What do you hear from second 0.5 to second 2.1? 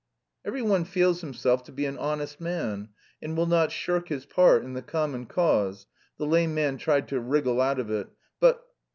one feels himself to be an